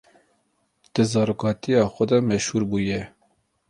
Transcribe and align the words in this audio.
Di 0.93 1.03
zaroktiya 1.11 1.83
xwe 1.93 2.03
de 2.09 2.17
meşhûr 2.29 2.63
bûye. 2.69 3.01